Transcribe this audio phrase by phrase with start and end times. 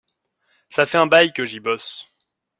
[0.67, 2.07] Ça fait un bail que j’y bosse.